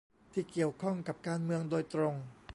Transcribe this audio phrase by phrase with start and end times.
[0.31, 2.13] ที่เกี่ยวข้องกับการเมืองโดยตรง